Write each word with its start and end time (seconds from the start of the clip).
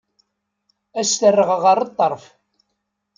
Ad 0.99 1.05
s-t-rreɣ 1.07 1.49
ɣer 1.63 1.79
ṭṭerf. 1.91 2.23